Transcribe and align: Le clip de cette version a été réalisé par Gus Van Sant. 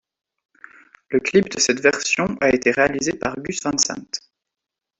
Le 1.11 1.19
clip 1.19 1.47
de 1.49 1.59
cette 1.59 1.79
version 1.79 2.35
a 2.41 2.49
été 2.49 2.71
réalisé 2.71 3.13
par 3.13 3.35
Gus 3.39 3.61
Van 3.63 3.77
Sant. 3.77 4.09